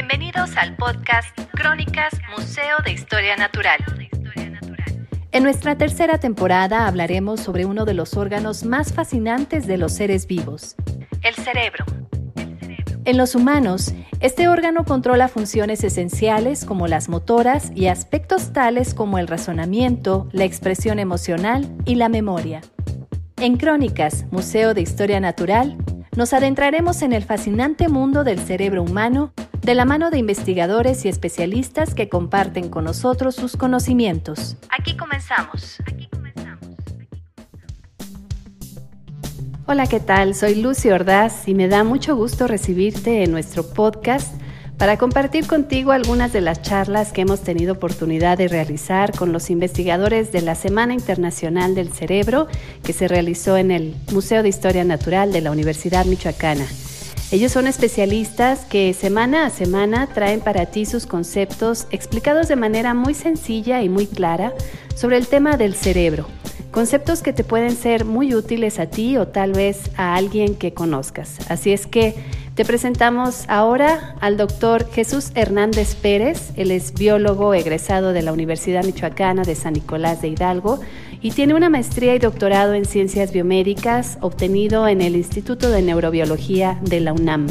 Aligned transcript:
Bienvenidos 0.00 0.56
al 0.56 0.76
podcast 0.76 1.36
Crónicas 1.50 2.12
Museo 2.30 2.76
de 2.84 2.92
Historia 2.92 3.34
Natural. 3.34 3.80
En 5.32 5.42
nuestra 5.42 5.76
tercera 5.76 6.18
temporada 6.18 6.86
hablaremos 6.86 7.40
sobre 7.40 7.64
uno 7.64 7.84
de 7.84 7.94
los 7.94 8.16
órganos 8.16 8.62
más 8.62 8.92
fascinantes 8.92 9.66
de 9.66 9.76
los 9.76 9.92
seres 9.92 10.28
vivos, 10.28 10.76
el 11.24 11.34
cerebro. 11.34 11.84
En 13.06 13.16
los 13.16 13.34
humanos, 13.34 13.92
este 14.20 14.46
órgano 14.46 14.84
controla 14.84 15.26
funciones 15.26 15.82
esenciales 15.82 16.64
como 16.64 16.86
las 16.86 17.08
motoras 17.08 17.72
y 17.74 17.88
aspectos 17.88 18.52
tales 18.52 18.94
como 18.94 19.18
el 19.18 19.26
razonamiento, 19.26 20.28
la 20.30 20.44
expresión 20.44 21.00
emocional 21.00 21.68
y 21.86 21.96
la 21.96 22.08
memoria. 22.08 22.60
En 23.36 23.56
Crónicas, 23.56 24.26
Museo 24.30 24.74
de 24.74 24.80
Historia 24.80 25.18
Natural, 25.18 25.76
nos 26.16 26.32
adentraremos 26.32 27.02
en 27.02 27.12
el 27.12 27.24
fascinante 27.24 27.88
mundo 27.88 28.22
del 28.22 28.38
cerebro 28.38 28.84
humano 28.84 29.32
de 29.68 29.74
la 29.74 29.84
mano 29.84 30.10
de 30.10 30.16
investigadores 30.16 31.04
y 31.04 31.10
especialistas 31.10 31.92
que 31.92 32.08
comparten 32.08 32.70
con 32.70 32.84
nosotros 32.84 33.34
sus 33.34 33.54
conocimientos. 33.54 34.56
Aquí 34.70 34.96
comenzamos. 34.96 35.76
Hola, 39.66 39.86
¿qué 39.86 40.00
tal? 40.00 40.34
Soy 40.34 40.54
Lucy 40.54 40.88
Ordaz 40.88 41.46
y 41.48 41.54
me 41.54 41.68
da 41.68 41.84
mucho 41.84 42.16
gusto 42.16 42.46
recibirte 42.46 43.24
en 43.24 43.30
nuestro 43.30 43.62
podcast 43.62 44.34
para 44.78 44.96
compartir 44.96 45.46
contigo 45.46 45.92
algunas 45.92 46.32
de 46.32 46.40
las 46.40 46.62
charlas 46.62 47.12
que 47.12 47.20
hemos 47.20 47.42
tenido 47.42 47.74
oportunidad 47.74 48.38
de 48.38 48.48
realizar 48.48 49.14
con 49.14 49.34
los 49.34 49.50
investigadores 49.50 50.32
de 50.32 50.40
la 50.40 50.54
Semana 50.54 50.94
Internacional 50.94 51.74
del 51.74 51.92
Cerebro 51.92 52.46
que 52.82 52.94
se 52.94 53.06
realizó 53.06 53.58
en 53.58 53.70
el 53.70 53.94
Museo 54.14 54.42
de 54.42 54.48
Historia 54.48 54.84
Natural 54.84 55.30
de 55.30 55.42
la 55.42 55.50
Universidad 55.50 56.06
Michoacana. 56.06 56.64
Ellos 57.30 57.52
son 57.52 57.66
especialistas 57.66 58.64
que 58.64 58.94
semana 58.94 59.44
a 59.44 59.50
semana 59.50 60.06
traen 60.06 60.40
para 60.40 60.64
ti 60.64 60.86
sus 60.86 61.04
conceptos 61.04 61.86
explicados 61.90 62.48
de 62.48 62.56
manera 62.56 62.94
muy 62.94 63.12
sencilla 63.12 63.82
y 63.82 63.90
muy 63.90 64.06
clara 64.06 64.54
sobre 64.94 65.18
el 65.18 65.26
tema 65.26 65.58
del 65.58 65.74
cerebro. 65.74 66.26
Conceptos 66.70 67.22
que 67.22 67.34
te 67.34 67.44
pueden 67.44 67.76
ser 67.76 68.06
muy 68.06 68.34
útiles 68.34 68.78
a 68.78 68.86
ti 68.86 69.18
o 69.18 69.28
tal 69.28 69.52
vez 69.52 69.90
a 69.98 70.14
alguien 70.14 70.54
que 70.54 70.72
conozcas. 70.72 71.36
Así 71.50 71.70
es 71.70 71.86
que 71.86 72.14
te 72.54 72.64
presentamos 72.64 73.44
ahora 73.48 74.16
al 74.20 74.38
doctor 74.38 74.90
Jesús 74.90 75.30
Hernández 75.34 75.96
Pérez. 75.96 76.52
Él 76.56 76.70
es 76.70 76.94
biólogo 76.94 77.52
egresado 77.52 78.14
de 78.14 78.22
la 78.22 78.32
Universidad 78.32 78.84
Michoacana 78.84 79.42
de 79.42 79.54
San 79.54 79.74
Nicolás 79.74 80.22
de 80.22 80.28
Hidalgo 80.28 80.80
y 81.20 81.32
tiene 81.32 81.54
una 81.54 81.68
maestría 81.68 82.14
y 82.14 82.18
doctorado 82.18 82.74
en 82.74 82.84
ciencias 82.84 83.32
biomédicas 83.32 84.18
obtenido 84.20 84.86
en 84.86 85.00
el 85.00 85.16
Instituto 85.16 85.70
de 85.70 85.82
Neurobiología 85.82 86.78
de 86.82 87.00
la 87.00 87.12
UNAM. 87.12 87.48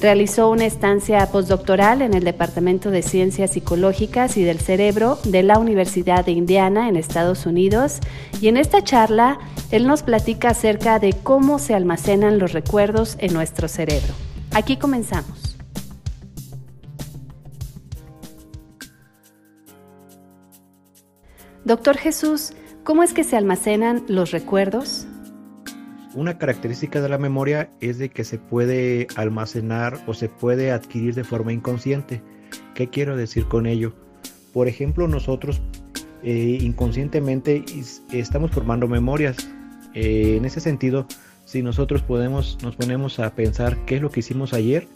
Realizó 0.00 0.50
una 0.50 0.66
estancia 0.66 1.24
postdoctoral 1.30 2.02
en 2.02 2.14
el 2.14 2.24
Departamento 2.24 2.90
de 2.90 3.02
Ciencias 3.02 3.52
Psicológicas 3.52 4.36
y 4.36 4.42
del 4.42 4.58
Cerebro 4.58 5.18
de 5.24 5.42
la 5.42 5.58
Universidad 5.58 6.24
de 6.24 6.32
Indiana 6.32 6.88
en 6.88 6.96
Estados 6.96 7.46
Unidos 7.46 8.00
y 8.40 8.48
en 8.48 8.56
esta 8.56 8.82
charla 8.82 9.38
él 9.70 9.86
nos 9.86 10.02
platica 10.02 10.50
acerca 10.50 10.98
de 10.98 11.12
cómo 11.12 11.58
se 11.58 11.74
almacenan 11.74 12.38
los 12.38 12.52
recuerdos 12.52 13.16
en 13.20 13.32
nuestro 13.32 13.68
cerebro. 13.68 14.12
Aquí 14.52 14.76
comenzamos. 14.76 15.56
Doctor 21.64 21.96
Jesús, 21.96 22.52
¿cómo 22.84 23.02
es 23.02 23.12
que 23.12 23.24
se 23.24 23.36
almacenan 23.36 24.04
los 24.08 24.30
recuerdos? 24.30 25.06
Una 26.14 26.38
característica 26.38 27.00
de 27.00 27.08
la 27.08 27.18
memoria 27.18 27.70
es 27.80 27.98
de 27.98 28.10
que 28.10 28.22
se 28.22 28.38
puede 28.38 29.08
almacenar 29.16 29.98
o 30.06 30.14
se 30.14 30.28
puede 30.28 30.70
adquirir 30.70 31.14
de 31.14 31.24
forma 31.24 31.52
inconsciente. 31.52 32.22
¿Qué 32.74 32.88
quiero 32.88 33.16
decir 33.16 33.46
con 33.46 33.66
ello? 33.66 33.94
Por 34.52 34.68
ejemplo, 34.68 35.08
nosotros 35.08 35.60
eh, 36.22 36.58
inconscientemente 36.60 37.64
estamos 38.12 38.52
formando 38.52 38.86
memorias. 38.86 39.36
Eh, 39.94 40.36
en 40.36 40.44
ese 40.44 40.60
sentido, 40.60 41.06
si 41.44 41.62
nosotros 41.62 42.02
podemos, 42.02 42.58
nos 42.62 42.76
ponemos 42.76 43.18
a 43.18 43.34
pensar 43.34 43.84
qué 43.86 43.96
es 43.96 44.02
lo 44.02 44.10
que 44.10 44.20
hicimos 44.20 44.52
ayer, 44.52 44.86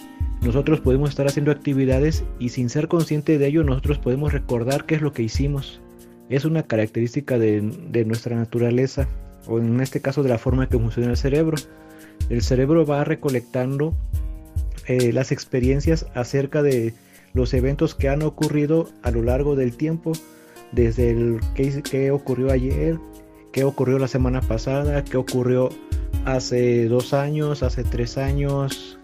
nosotros 0.41 0.81
podemos 0.81 1.11
estar 1.11 1.27
haciendo 1.27 1.51
actividades 1.51 2.25
y 2.39 2.51
sin 2.51 2.69
ser 2.69 2.87
consciente 2.87 3.39
de 3.39 3.49
ello, 3.49 3.65
nosotros 3.65 3.99
podemos 3.99 4.33
recordar 4.33 4.85
qué 4.87 4.95
es 4.95 5.03
lo 5.03 5.13
que 5.13 5.25
hicimos. 5.25 5.81
Es 6.29 6.45
una 6.45 6.63
característica 6.63 7.39
de, 7.39 7.63
nuestra 8.07 8.37
naturaleza, 8.37 9.09
o 9.47 9.59
en 9.59 9.81
este 9.81 10.01
caso 10.01 10.23
de 10.23 10.29
la 10.29 10.39
forma 10.39 10.69
que 10.69 10.79
funciona 10.79 11.11
el 11.11 11.17
cerebro. 11.17 11.57
El 12.29 12.43
cerebro 12.43 12.85
va 12.85 13.05
recolectando 13.05 13.95
eh, 14.87 15.13
las 15.13 15.33
experiencias 15.33 16.07
acerca 16.15 16.63
de 16.63 16.95
los 17.33 17.55
eventos 17.55 17.95
que 17.95 18.09
han 18.09 18.23
ocurrido 18.23 18.89
a 19.03 19.11
lo 19.11 19.23
largo 19.23 19.57
del 19.57 19.77
tiempo, 19.77 20.13
desde 20.73 21.11
el 21.11 21.41
qué 21.55 22.11
ocurrió 22.11 22.53
ayer, 22.53 22.99
qué 23.53 23.65
ocurrió 23.65 23.99
la 23.99 24.09
semana 24.09 24.43
pasada, 24.43 25.05
qué 25.05 25.17
ocurrió 25.17 25.71
hace 26.27 26.89
dos 26.89 27.15
años, 27.15 27.63
hace 27.63 27.85
tres 27.85 28.19
años. 28.19 28.99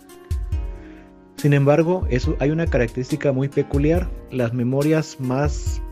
Sin 1.37 1.53
embargo, 1.53 2.07
eso, 2.11 2.37
hay 2.39 2.51
una 2.51 2.67
característica 2.67 3.33
muy 3.33 3.49
peculiar. 3.49 4.09
Las 4.31 4.53
memorias 4.53 5.19
más 5.21 5.83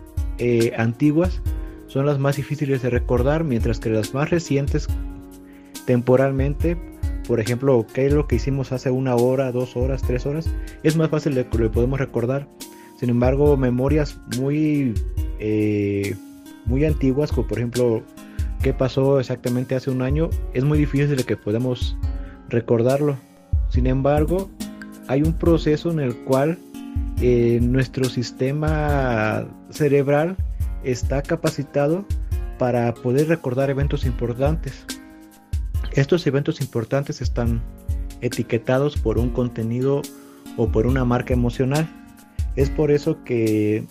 eh, 0.45 0.73
antiguas 0.77 1.41
son 1.87 2.05
las 2.05 2.19
más 2.19 2.35
difíciles 2.35 2.83
de 2.83 2.91
recordar, 2.91 3.45
mientras 3.45 3.79
que 3.79 3.91
las 3.91 4.13
más 4.13 4.31
recientes 4.31 4.89
temporalmente, 5.87 6.77
por 7.29 7.39
ejemplo, 7.39 7.87
qué 7.95 8.07
es 8.07 8.13
lo 8.13 8.27
que 8.27 8.35
hicimos 8.35 8.73
hace 8.73 8.91
una 8.91 9.15
hora, 9.15 9.53
dos 9.53 9.77
horas, 9.77 10.03
tres 10.03 10.27
horas, 10.27 10.51
es 10.83 10.97
más 10.97 11.11
fácil 11.11 11.37
de 11.37 11.47
que 11.47 11.59
lo 11.59 11.71
podemos 11.71 12.01
recordar. 12.01 12.49
Sin 12.99 13.09
embargo, 13.09 13.57
memorias 13.57 14.19
muy, 14.37 14.95
eh, 15.39 16.17
muy 16.65 16.87
antiguas, 16.87 17.31
como 17.31 17.47
por 17.47 17.59
ejemplo 17.59 18.03
qué 18.65 18.73
pasó 18.73 19.21
exactamente 19.21 19.77
hace 19.77 19.93
un 19.93 20.03
año, 20.03 20.29
es 20.55 20.65
muy 20.65 20.77
difícil 20.77 21.15
de 21.15 21.23
que 21.23 21.37
podamos 21.37 21.97
recordarlo. 22.49 23.17
Sin 23.69 23.87
embargo, 23.87 24.51
hay 25.07 25.23
un 25.23 25.35
proceso 25.35 25.93
en 25.93 26.01
el 26.01 26.17
cual 26.25 26.59
nuestro 27.23 28.05
sistema 28.05 29.47
cerebral 29.71 30.37
está 30.83 31.23
capacitado 31.23 32.05
para 32.59 32.93
poder 32.95 33.29
recordar 33.29 33.71
eventos 33.71 34.05
importantes. 34.05 34.85
Estos 35.93 36.27
eventos 36.27 36.61
importantes 36.61 37.21
están 37.21 37.63
etiquetados 38.21 38.97
por 38.97 39.19
un 39.19 39.31
contenido 39.31 40.03
o 40.57 40.69
por 40.69 40.87
una 40.87 41.05
marca 41.05 41.35
emocional. 41.35 41.89
Es 42.57 42.71
por 42.71 42.91
eso 42.91 43.23
que 43.25 43.85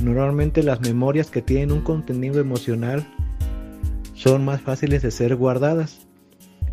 normalmente 0.00 0.62
las 0.62 0.80
memorias 0.80 1.30
que 1.30 1.42
tienen 1.42 1.72
un 1.72 1.80
contenido 1.80 2.40
emocional 2.40 3.06
son 4.14 4.44
más 4.44 4.60
fáciles 4.60 5.02
de 5.02 5.10
ser 5.10 5.36
guardadas. 5.36 6.06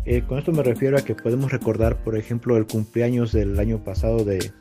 Eh, 0.04 0.22
con 0.22 0.38
esto 0.38 0.52
me 0.52 0.62
refiero 0.62 0.96
a 0.96 1.02
que 1.02 1.14
podemos 1.14 1.50
recordar, 1.50 2.02
por 2.04 2.16
ejemplo, 2.16 2.56
el 2.56 2.66
cumpleaños 2.66 3.32
del 3.32 3.58
año 3.58 3.82
pasado 3.82 4.24
de, 4.24 4.52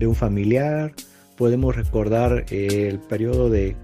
un 0.00 0.14
familiar, 0.14 0.92
podemos 1.36 1.76
recordar 1.76 2.46
eh, 2.50 2.88
el 2.88 2.98
periodo 2.98 3.50
de 3.50 3.76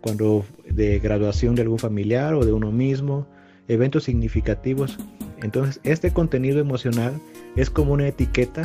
cuando 0.00 0.44
de 0.68 0.98
graduación 0.98 1.54
de 1.54 1.62
algún 1.62 1.78
familiar 1.78 2.34
o 2.34 2.44
de 2.44 2.52
uno 2.52 2.70
mismo, 2.70 3.26
eventos 3.66 4.04
significativos. 4.04 4.98
Entonces, 5.42 5.80
este 5.84 6.12
contenido 6.12 6.60
emocional 6.60 7.20
es 7.56 7.70
como 7.70 7.92
una 7.92 8.08
etiqueta 8.08 8.62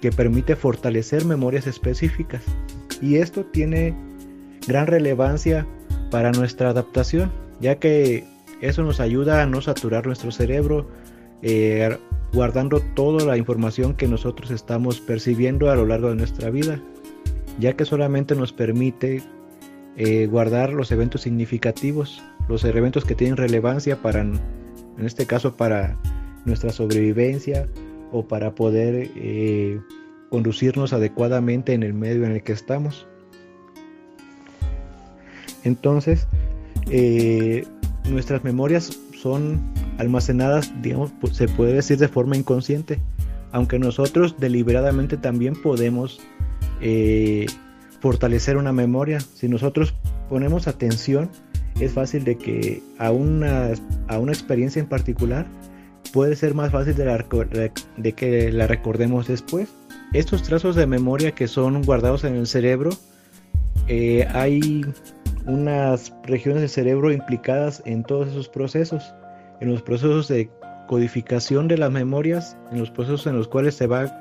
que 0.00 0.10
permite 0.10 0.56
fortalecer 0.56 1.24
memorias 1.24 1.66
específicas 1.66 2.42
y 3.00 3.16
esto 3.16 3.44
tiene 3.44 3.94
gran 4.66 4.86
relevancia 4.86 5.66
para 6.10 6.32
nuestra 6.32 6.70
adaptación, 6.70 7.32
ya 7.60 7.76
que 7.76 8.24
eso 8.60 8.82
nos 8.82 9.00
ayuda 9.00 9.42
a 9.42 9.46
no 9.46 9.60
saturar 9.60 10.06
nuestro 10.06 10.30
cerebro, 10.30 10.88
eh, 11.42 11.96
guardando 12.32 12.80
toda 12.80 13.24
la 13.26 13.36
información 13.36 13.94
que 13.94 14.08
nosotros 14.08 14.50
estamos 14.50 15.00
percibiendo 15.00 15.70
a 15.70 15.76
lo 15.76 15.86
largo 15.86 16.08
de 16.08 16.16
nuestra 16.16 16.50
vida, 16.50 16.80
ya 17.58 17.74
que 17.74 17.84
solamente 17.84 18.34
nos 18.34 18.52
permite 18.52 19.22
eh, 19.96 20.26
guardar 20.26 20.72
los 20.72 20.90
eventos 20.90 21.22
significativos, 21.22 22.22
los 22.48 22.64
eventos 22.64 23.04
que 23.04 23.14
tienen 23.14 23.36
relevancia 23.36 24.00
para, 24.00 24.22
en 24.22 24.40
este 25.04 25.26
caso, 25.26 25.56
para 25.56 25.98
nuestra 26.46 26.72
sobrevivencia 26.72 27.68
o 28.10 28.26
para 28.26 28.54
poder 28.54 29.10
eh, 29.14 29.78
conducirnos 30.30 30.94
adecuadamente 30.94 31.74
en 31.74 31.82
el 31.82 31.92
medio 31.92 32.24
en 32.24 32.32
el 32.32 32.42
que 32.42 32.52
estamos. 32.52 33.06
Entonces, 35.64 36.26
nuestras 38.10 38.42
memorias 38.42 38.98
son 39.14 39.60
almacenadas, 39.98 40.72
se 41.32 41.48
puede 41.48 41.74
decir 41.74 41.98
de 41.98 42.08
forma 42.08 42.36
inconsciente, 42.36 43.00
aunque 43.52 43.78
nosotros 43.78 44.36
deliberadamente 44.38 45.16
también 45.16 45.54
podemos 45.60 46.20
eh, 46.80 47.46
fortalecer 48.00 48.56
una 48.56 48.72
memoria. 48.72 49.20
Si 49.20 49.48
nosotros 49.48 49.94
ponemos 50.28 50.66
atención, 50.66 51.30
es 51.80 51.92
fácil 51.92 52.24
de 52.24 52.36
que 52.36 52.82
a 52.98 53.10
una, 53.10 53.70
a 54.08 54.18
una 54.18 54.32
experiencia 54.32 54.80
en 54.80 54.88
particular 54.88 55.46
puede 56.12 56.36
ser 56.36 56.54
más 56.54 56.72
fácil 56.72 56.94
de, 56.94 57.72
de 57.96 58.12
que 58.12 58.52
la 58.52 58.66
recordemos 58.66 59.28
después. 59.28 59.68
estos 60.12 60.42
trazos 60.42 60.76
de 60.76 60.86
memoria 60.86 61.32
que 61.32 61.48
son 61.48 61.82
guardados 61.82 62.24
en 62.24 62.34
el 62.34 62.46
cerebro, 62.46 62.90
eh, 63.88 64.26
hay 64.32 64.82
unas 65.46 66.12
regiones 66.24 66.60
del 66.60 66.70
cerebro 66.70 67.12
implicadas 67.12 67.82
en 67.84 68.04
todos 68.04 68.28
esos 68.28 68.48
procesos, 68.48 69.14
en 69.62 69.70
los 69.70 69.82
procesos 69.82 70.26
de 70.26 70.50
codificación 70.88 71.68
de 71.68 71.78
las 71.78 71.92
memorias, 71.92 72.56
en 72.72 72.80
los 72.80 72.90
procesos 72.90 73.28
en 73.28 73.36
los 73.36 73.46
cuales 73.46 73.76
se 73.76 73.86
va 73.86 74.12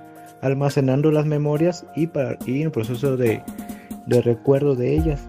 almacenando 0.41 1.11
las 1.11 1.25
memorias 1.25 1.83
y, 1.95 2.09
en 2.13 2.61
el 2.61 2.71
proceso 2.71 3.17
de, 3.17 3.41
de 4.05 4.21
recuerdo 4.21 4.75
de 4.75 4.95
ellas. 4.95 5.27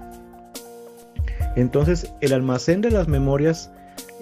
Entonces, 1.57 2.13
el 2.21 2.35
almacén 2.35 2.83
de 2.83 2.91
las 2.91 3.09
memorias 3.09 3.71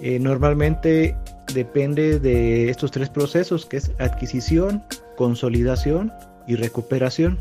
eh, 0.01 0.17
normalmente 0.17 1.15
depende 1.53 2.19
de 2.19 2.69
estos 2.69 2.91
tres 2.91 3.09
procesos, 3.09 3.65
que 3.65 3.77
es 3.77 3.91
adquisición, 3.99 4.81
consolidación 5.17 6.13
y 6.47 6.55
recuperación. 6.55 7.37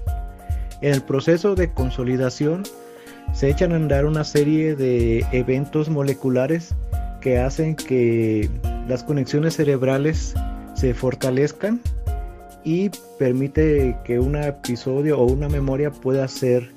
En 0.81 0.93
el 0.93 1.02
proceso 1.02 1.55
de 1.55 1.73
consolidación 1.73 2.64
se 3.32 3.49
echan 3.49 3.73
a 3.73 3.76
andar 3.76 4.06
una 4.06 4.25
serie 4.25 4.75
de 4.75 5.25
eventos 5.31 5.88
moleculares 5.88 6.75
que 7.20 7.38
hacen 7.38 7.76
que 7.76 8.50
las 8.88 9.05
conexiones 9.05 9.56
cerebrales 9.56 10.34
se 10.75 10.94
fortalezcan 10.94 11.81
y 12.64 12.90
permite 13.19 13.96
que 14.05 14.19
un 14.19 14.37
episodio 14.37 15.19
o 15.19 15.25
una 15.25 15.49
memoria 15.49 15.90
pueda 15.90 16.26
ser 16.28 16.70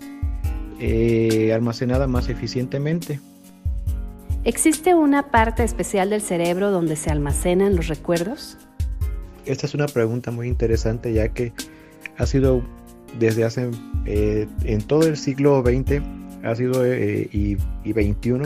eh, 0.80 1.52
almacenada 1.54 2.08
más 2.08 2.30
eficientemente. 2.30 3.20
¿Existe 4.44 4.94
una 4.94 5.32
parte 5.32 5.64
especial 5.64 6.10
del 6.10 6.22
cerebro 6.22 6.72
donde 6.72 6.96
se 6.96 7.10
almacenan 7.10 7.76
los 7.76 7.88
recuerdos? 7.88 8.58
Esta 9.46 9.66
es 9.66 9.74
una 9.74 9.88
pregunta 9.88 10.32
muy 10.32 10.48
interesante 10.48 11.14
ya 11.14 11.30
que 11.30 11.54
ha 12.18 12.26
sido 12.26 12.64
desde 13.20 13.44
hace, 13.44 13.70
eh, 14.06 14.48
en 14.64 14.82
todo 14.82 15.08
el 15.08 15.18
siglo 15.18 15.62
XX 15.62 16.02
ha 16.44 16.56
sido, 16.56 16.86
eh, 16.86 17.30
y, 17.32 17.58
y, 17.84 17.94
XXI, 17.94 18.42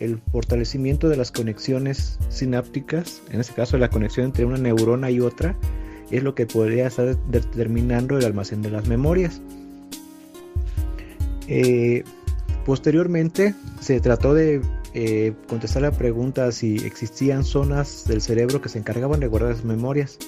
el 0.00 0.18
fortalecimiento 0.32 1.08
de 1.08 1.16
las 1.16 1.30
conexiones 1.30 2.18
sinápticas, 2.28 3.22
en 3.30 3.40
este 3.40 3.54
caso 3.54 3.78
la 3.78 3.88
conexión 3.88 4.26
entre 4.26 4.44
una 4.44 4.58
neurona 4.58 5.10
y 5.12 5.20
otra, 5.20 5.56
es 6.10 6.22
lo 6.22 6.34
que 6.34 6.46
podría 6.46 6.86
estar 6.86 7.16
determinando 7.28 8.18
el 8.18 8.24
almacén 8.24 8.62
de 8.62 8.70
las 8.70 8.86
memorias. 8.88 9.40
Eh, 11.46 12.04
posteriormente 12.64 13.54
se 13.80 14.00
trató 14.00 14.34
de 14.34 14.60
eh, 14.94 15.32
contestar 15.48 15.82
la 15.82 15.92
pregunta 15.92 16.52
si 16.52 16.76
existían 16.76 17.44
zonas 17.44 18.04
del 18.06 18.20
cerebro 18.20 18.60
que 18.60 18.68
se 18.68 18.78
encargaban 18.78 19.20
de 19.20 19.26
guardar 19.26 19.52
las 19.52 19.64
memorias. 19.64 20.18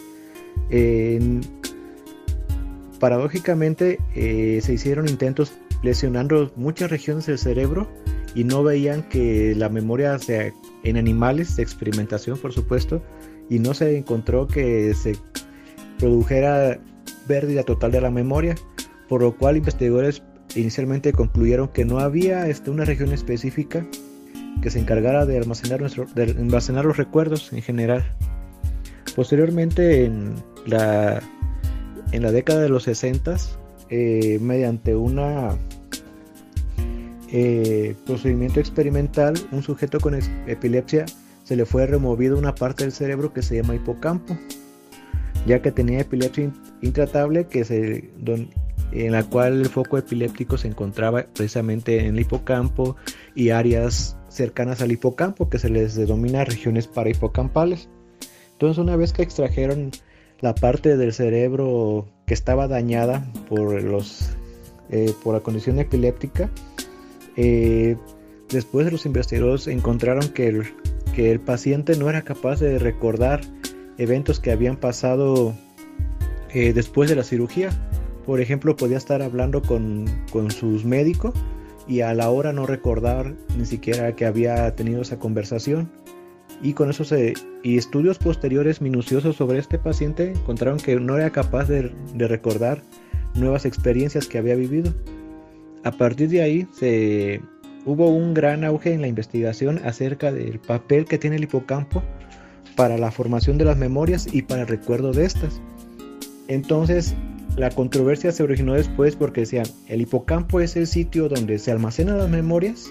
paradójicamente 2.99 3.99
eh, 4.15 4.61
se 4.63 4.75
hicieron 4.75 5.09
intentos 5.09 5.53
lesionando 5.83 6.53
muchas 6.57 6.91
regiones 6.91 7.27
del 7.27 7.39
cerebro 7.39 7.89
y 8.35 8.45
no 8.45 8.63
veían 8.63 9.03
que 9.09 9.55
la 9.57 9.69
memoria 9.69 10.19
sea 10.19 10.53
en 10.83 10.97
animales 10.97 11.57
de 11.57 11.63
experimentación 11.63 12.39
por 12.39 12.53
supuesto 12.53 13.03
y 13.49 13.59
no 13.59 13.75
se 13.75 13.97
encontró 13.97 14.47
que 14.47 14.95
se 14.95 15.17
produjera 16.01 16.81
pérdida 17.29 17.63
total 17.63 17.93
de 17.93 18.01
la 18.01 18.11
memoria 18.11 18.57
por 19.11 19.23
lo 19.23 19.37
cual 19.37 19.57
investigadores 19.57 20.23
inicialmente 20.55 21.13
concluyeron 21.13 21.67
que 21.67 21.85
no 21.85 21.99
había 21.99 22.47
este, 22.47 22.71
una 22.71 22.85
región 22.85 23.13
específica 23.13 23.85
que 24.63 24.71
se 24.71 24.79
encargara 24.79 25.27
de 25.27 25.37
almacenar, 25.37 25.81
almacenar 26.39 26.85
los 26.85 26.97
recuerdos 26.97 27.53
en 27.53 27.61
general. 27.61 28.05
Posteriormente, 29.17 30.05
en 30.05 30.35
la, 30.65 31.21
en 32.13 32.23
la 32.23 32.31
década 32.31 32.61
de 32.61 32.69
los 32.69 32.85
60, 32.85 33.37
eh, 33.89 34.39
mediante 34.41 34.95
una 34.95 35.57
eh, 37.33 37.97
procedimiento 38.07 38.61
experimental, 38.61 39.35
un 39.51 39.65
sujeto 39.65 39.99
con 39.99 40.15
epilepsia 40.47 41.05
se 41.43 41.57
le 41.57 41.65
fue 41.65 41.85
removido 41.87 42.39
una 42.39 42.55
parte 42.55 42.85
del 42.85 42.93
cerebro 42.93 43.33
que 43.33 43.43
se 43.43 43.57
llama 43.57 43.75
hipocampo, 43.75 44.37
ya 45.47 45.63
que 45.63 45.73
tenía 45.73 46.01
epilepsia 46.01 46.53
intratable 46.83 47.47
que 47.47 47.65
se, 47.65 48.11
en 48.93 49.13
la 49.13 49.23
cual 49.25 49.61
el 49.61 49.69
foco 49.69 49.99
epiléptico 49.99 50.59
se 50.59 50.69
encontraba 50.69 51.25
precisamente 51.35 52.01
en 52.01 52.15
el 52.15 52.21
hipocampo 52.21 52.97
y 53.35 53.51
áreas 53.51 54.17
cercanas 54.29 54.81
al 54.81 54.93
hipocampo 54.93 55.49
que 55.49 55.59
se 55.59 55.71
les 55.71 55.95
denomina 55.95 56.45
regiones 56.45 56.87
parahipocampales. 56.87 57.89
Entonces 58.53 58.79
una 58.79 58.97
vez 58.97 59.13
que 59.13 59.23
extrajeron 59.23 59.91
la 60.41 60.55
parte 60.55 60.97
del 60.97 61.13
cerebro 61.13 62.07
que 62.27 62.35
estaba 62.35 62.69
dañada 62.69 63.27
por, 63.49 63.83
los, 63.83 64.31
eh, 64.91 65.13
por 65.23 65.35
la 65.35 65.41
condición 65.41 65.79
epiléptica, 65.79 66.51
eh, 67.37 67.97
después 68.51 68.91
los 68.91 69.07
investigadores 69.07 69.67
encontraron 69.67 70.29
que 70.29 70.63
que 71.15 71.33
el 71.33 71.41
paciente 71.41 71.97
no 71.97 72.09
era 72.09 72.23
capaz 72.23 72.61
de 72.61 72.79
recordar 72.79 73.41
eventos 74.01 74.41
que 74.41 74.51
habían 74.51 74.77
pasado 74.77 75.55
eh, 76.53 76.73
después 76.73 77.11
de 77.11 77.17
la 77.17 77.23
cirugía. 77.23 77.71
Por 78.25 78.41
ejemplo, 78.41 78.75
podía 78.75 78.97
estar 78.97 79.21
hablando 79.23 79.61
con, 79.61 80.07
con 80.33 80.51
sus 80.51 80.85
médicos 80.85 81.35
y 81.87 82.01
a 82.01 82.15
la 82.15 82.31
hora 82.31 82.53
no 82.53 82.67
recordar 82.67 83.35
ni 83.59 83.67
siquiera 83.67 84.17
que 84.17 84.25
había 84.25 84.75
tenido 84.75 85.03
esa 85.03 85.19
conversación. 85.19 85.91
Y 86.63 86.73
con 86.73 86.91
eso 86.91 87.05
se, 87.05 87.35
y 87.63 87.77
estudios 87.77 88.19
posteriores 88.19 88.81
minuciosos 88.81 89.37
sobre 89.37 89.59
este 89.59 89.79
paciente 89.79 90.31
encontraron 90.31 90.79
que 90.79 90.97
no 90.97 91.17
era 91.17 91.31
capaz 91.31 91.69
de, 91.69 91.93
recordar 92.15 92.83
nuevas 93.35 93.67
experiencias 93.67 94.27
que 94.27 94.39
había 94.39 94.55
vivido. 94.55 94.95
A 95.85 95.93
partir 95.93 96.29
de 96.29 96.43
ahí 96.43 96.67
se, 96.73 97.43
hubo 97.85 98.09
un 98.09 98.33
gran 98.33 98.65
auge 98.65 98.93
en 98.95 99.03
la 99.03 99.09
investigación 99.09 99.81
acerca 99.85 100.33
del 100.33 100.59
papel 100.59 101.05
que 101.05 101.19
tiene 101.19 101.37
el 101.37 101.45
hipocampo 101.45 102.03
para 102.81 102.97
la 102.97 103.11
formación 103.11 103.59
de 103.59 103.67
las 103.67 103.77
memorias 103.77 104.27
y 104.33 104.41
para 104.41 104.63
el 104.63 104.67
recuerdo 104.67 105.13
de 105.13 105.27
estas. 105.27 105.61
Entonces, 106.49 107.15
la 107.55 107.69
controversia 107.69 108.33
se 108.33 108.43
originó 108.43 108.73
después 108.73 109.17
porque 109.17 109.43
decían, 109.43 109.67
¿el 109.87 110.01
hipocampo 110.01 110.61
es 110.61 110.77
el 110.77 110.87
sitio 110.87 111.29
donde 111.29 111.59
se 111.59 111.71
almacenan 111.71 112.17
las 112.17 112.31
memorias 112.31 112.91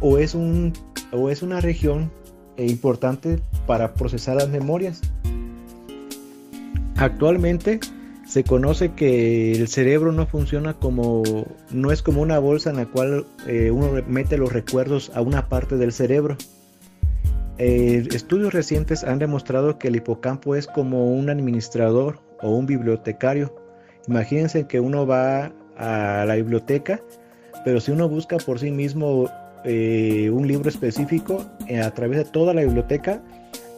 o 0.00 0.18
es, 0.18 0.34
un, 0.34 0.72
o 1.12 1.30
es 1.30 1.42
una 1.42 1.60
región 1.60 2.10
importante 2.56 3.38
para 3.68 3.94
procesar 3.94 4.34
las 4.34 4.48
memorias? 4.48 5.00
Actualmente 6.96 7.78
se 8.26 8.42
conoce 8.42 8.94
que 8.94 9.52
el 9.52 9.68
cerebro 9.68 10.10
no 10.10 10.26
funciona 10.26 10.74
como, 10.74 11.22
no 11.70 11.92
es 11.92 12.02
como 12.02 12.20
una 12.20 12.40
bolsa 12.40 12.70
en 12.70 12.76
la 12.78 12.86
cual 12.86 13.28
eh, 13.46 13.70
uno 13.70 13.92
mete 14.08 14.38
los 14.38 14.52
recuerdos 14.52 15.12
a 15.14 15.20
una 15.20 15.48
parte 15.48 15.76
del 15.76 15.92
cerebro. 15.92 16.36
Eh, 17.58 18.06
estudios 18.12 18.54
recientes 18.54 19.02
han 19.02 19.18
demostrado 19.18 19.78
que 19.78 19.88
el 19.88 19.96
hipocampo 19.96 20.54
es 20.54 20.66
como 20.66 21.12
un 21.12 21.28
administrador 21.28 22.20
o 22.40 22.50
un 22.50 22.66
bibliotecario. 22.66 23.54
Imagínense 24.06 24.66
que 24.66 24.80
uno 24.80 25.06
va 25.06 25.52
a 25.76 26.24
la 26.24 26.36
biblioteca, 26.36 27.00
pero 27.64 27.80
si 27.80 27.90
uno 27.90 28.08
busca 28.08 28.36
por 28.38 28.60
sí 28.60 28.70
mismo 28.70 29.28
eh, 29.64 30.30
un 30.32 30.46
libro 30.46 30.68
específico 30.68 31.44
a 31.82 31.90
través 31.90 32.18
de 32.18 32.24
toda 32.24 32.54
la 32.54 32.62
biblioteca, 32.62 33.20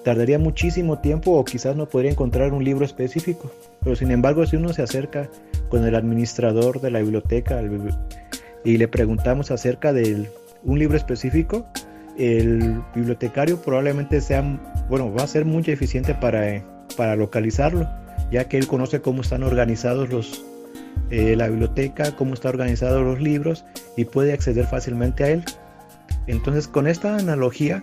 tardaría 0.04 0.38
muchísimo 0.38 0.98
tiempo 0.98 1.32
o 1.32 1.44
quizás 1.44 1.76
no 1.76 1.88
podría 1.88 2.10
encontrar 2.10 2.52
un 2.52 2.64
libro 2.64 2.84
específico. 2.84 3.50
Pero 3.82 3.96
sin 3.96 4.10
embargo, 4.10 4.46
si 4.46 4.56
uno 4.56 4.72
se 4.72 4.82
acerca 4.82 5.30
con 5.68 5.86
el 5.86 5.94
administrador 5.94 6.80
de 6.80 6.90
la 6.90 7.00
biblioteca 7.00 7.62
y 8.64 8.76
le 8.76 8.88
preguntamos 8.88 9.50
acerca 9.50 9.92
de 9.92 10.28
un 10.64 10.78
libro 10.78 10.96
específico, 10.96 11.66
el 12.20 12.82
bibliotecario 12.94 13.60
probablemente 13.62 14.20
sea, 14.20 14.42
bueno, 14.88 15.12
va 15.12 15.22
a 15.22 15.26
ser 15.26 15.46
muy 15.46 15.64
eficiente 15.66 16.14
para, 16.14 16.62
para 16.96 17.16
localizarlo, 17.16 17.88
ya 18.30 18.48
que 18.48 18.58
él 18.58 18.66
conoce 18.66 19.00
cómo 19.00 19.22
están 19.22 19.42
organizados 19.42 20.10
los, 20.10 20.44
eh, 21.10 21.34
la 21.34 21.48
biblioteca, 21.48 22.14
cómo 22.16 22.34
están 22.34 22.50
organizados 22.50 23.02
los 23.02 23.20
libros 23.20 23.64
y 23.96 24.04
puede 24.04 24.32
acceder 24.32 24.66
fácilmente 24.66 25.24
a 25.24 25.28
él. 25.30 25.44
Entonces, 26.26 26.68
con 26.68 26.86
esta 26.86 27.16
analogía, 27.16 27.82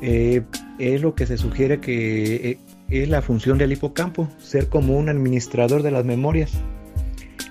eh, 0.00 0.42
es 0.78 1.02
lo 1.02 1.14
que 1.14 1.26
se 1.26 1.36
sugiere 1.36 1.80
que 1.80 2.50
eh, 2.50 2.58
es 2.88 3.08
la 3.08 3.22
función 3.22 3.58
del 3.58 3.72
hipocampo, 3.72 4.28
ser 4.38 4.68
como 4.68 4.96
un 4.96 5.08
administrador 5.08 5.82
de 5.82 5.90
las 5.90 6.04
memorias, 6.04 6.52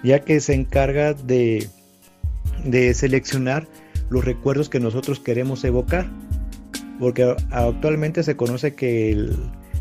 ya 0.04 0.20
que 0.20 0.40
se 0.40 0.56
encarga 0.56 1.13
de, 1.13 1.68
de 2.66 2.94
seleccionar 2.94 3.68
los 4.13 4.24
recuerdos 4.24 4.70
que 4.70 4.79
nosotros 4.79 5.20
queremos 5.20 5.63
evocar, 5.63 6.05
porque 7.00 7.36
actualmente 7.50 8.22
se 8.22 8.38
conoce 8.38 8.75
que 8.75 9.27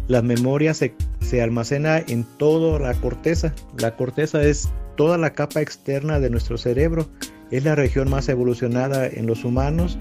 la 0.08 0.22
memoria 0.22 0.72
se, 0.72 0.94
se 1.20 1.42
almacena 1.42 1.98
en 1.98 2.24
toda 2.38 2.78
la 2.78 2.94
corteza, 2.94 3.54
la 3.78 3.94
corteza 3.94 4.42
es 4.42 4.70
toda 4.96 5.18
la 5.18 5.34
capa 5.34 5.60
externa 5.60 6.18
de 6.18 6.30
nuestro 6.30 6.56
cerebro, 6.56 7.08
es 7.50 7.64
la 7.64 7.74
región 7.74 8.08
más 8.08 8.30
evolucionada 8.30 9.06
en 9.06 9.26
los 9.26 9.44
humanos 9.44 9.98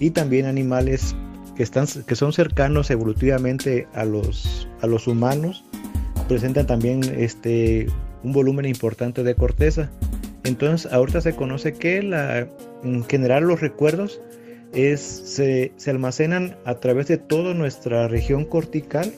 y 0.00 0.10
también 0.10 0.46
animales 0.46 1.14
que, 1.54 1.62
están, 1.62 1.86
que 1.86 2.16
son 2.16 2.32
cercanos 2.32 2.90
evolutivamente 2.90 3.86
a 3.92 4.06
los, 4.06 4.66
a 4.80 4.86
los 4.86 5.06
humanos, 5.06 5.62
presentan 6.26 6.66
también 6.66 7.02
este, 7.18 7.86
un 8.22 8.32
volumen 8.32 8.64
importante 8.64 9.22
de 9.22 9.34
corteza. 9.34 9.90
Entonces, 10.44 10.92
ahorita 10.92 11.20
se 11.20 11.34
conoce 11.34 11.72
que 11.72 11.98
en 12.82 13.04
general 13.04 13.44
los 13.44 13.60
recuerdos 13.60 14.20
se, 14.72 15.72
se 15.76 15.90
almacenan 15.90 16.56
a 16.64 16.76
través 16.76 17.08
de 17.08 17.16
toda 17.16 17.54
nuestra 17.54 18.08
región 18.08 18.44
cortical, 18.44 19.12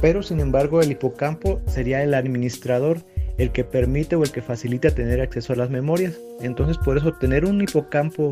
pero 0.00 0.22
sin 0.22 0.40
embargo 0.40 0.82
el 0.82 0.90
hipocampo 0.90 1.60
sería 1.66 2.02
el 2.02 2.14
administrador, 2.14 2.98
el 3.38 3.50
que 3.50 3.64
permite 3.64 4.16
o 4.16 4.22
el 4.22 4.30
que 4.30 4.42
facilita 4.42 4.90
tener 4.90 5.20
acceso 5.20 5.54
a 5.54 5.56
las 5.56 5.70
memorias. 5.70 6.18
Entonces, 6.40 6.76
por 6.78 6.98
eso 6.98 7.14
tener 7.14 7.44
un 7.44 7.62
hipocampo 7.62 8.30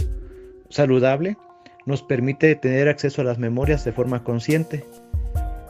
saludable 0.69 1.37
nos 1.87 2.03
permite 2.03 2.55
tener 2.55 2.89
acceso 2.89 3.23
a 3.23 3.25
las 3.25 3.39
memorias 3.39 3.85
de 3.85 3.93
forma 3.93 4.23
consciente. 4.23 4.85